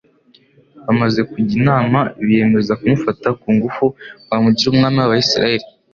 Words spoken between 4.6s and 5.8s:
Umwami w'abisiraeli.